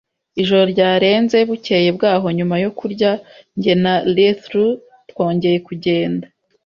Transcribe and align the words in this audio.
Ijoro 0.41 0.63
ryarenze, 0.73 1.37
bukeye 1.49 1.89
bwaho, 1.97 2.27
nyuma 2.37 2.55
yo 2.63 2.69
kurya, 2.79 3.11
Jye 3.61 3.73
na 3.83 3.93
Redruth 4.15 4.79
twongeye 5.09 5.57
kugenda 5.67 6.25